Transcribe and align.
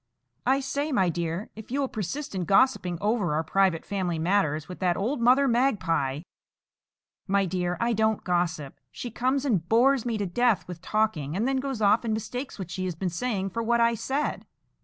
"I 0.47 0.61
say, 0.61 0.91
my 0.91 1.09
dear, 1.09 1.51
if 1.55 1.69
you 1.69 1.79
will 1.79 1.87
persist 1.87 2.33
in 2.33 2.45
gossiping 2.45 2.97
over 2.99 3.35
our 3.35 3.43
private 3.43 3.85
family 3.85 4.17
matters 4.17 4.67
with 4.67 4.79
that 4.79 4.97
old 4.97 5.21
Mother 5.21 5.47
Magpie—" 5.47 6.21
"My 7.27 7.45
dear, 7.45 7.77
I 7.79 7.93
don't 7.93 8.23
gossip. 8.23 8.79
She 8.91 9.11
comes 9.11 9.45
and 9.45 9.69
bores 9.69 10.03
me 10.03 10.17
to 10.17 10.25
death 10.25 10.67
with 10.67 10.81
talking, 10.81 11.35
and 11.35 11.47
then 11.47 11.57
goes 11.57 11.83
off 11.83 12.03
and 12.03 12.15
mistakes 12.15 12.57
what 12.57 12.71
she 12.71 12.85
has 12.85 12.95
been 12.95 13.09
saying 13.11 13.51
for 13.51 13.61
what 13.61 13.79
I 13.79 13.93
said." 13.93 14.47